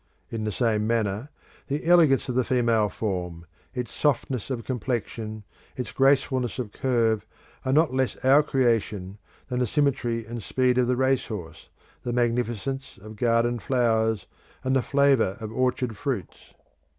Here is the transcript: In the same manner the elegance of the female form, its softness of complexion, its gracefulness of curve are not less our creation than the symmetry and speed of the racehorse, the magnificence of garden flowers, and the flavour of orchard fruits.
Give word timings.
In 0.31 0.45
the 0.45 0.51
same 0.51 0.87
manner 0.87 1.29
the 1.67 1.85
elegance 1.85 2.27
of 2.27 2.33
the 2.33 2.43
female 2.43 2.89
form, 2.89 3.45
its 3.75 3.91
softness 3.93 4.49
of 4.49 4.63
complexion, 4.65 5.43
its 5.77 5.91
gracefulness 5.91 6.57
of 6.57 6.71
curve 6.71 7.23
are 7.63 7.71
not 7.71 7.93
less 7.93 8.15
our 8.25 8.41
creation 8.41 9.19
than 9.49 9.59
the 9.59 9.67
symmetry 9.67 10.25
and 10.25 10.41
speed 10.41 10.79
of 10.79 10.87
the 10.87 10.95
racehorse, 10.95 11.69
the 12.01 12.13
magnificence 12.13 12.97
of 12.99 13.15
garden 13.15 13.59
flowers, 13.59 14.25
and 14.63 14.75
the 14.75 14.81
flavour 14.81 15.37
of 15.39 15.51
orchard 15.51 15.95
fruits. 15.95 16.55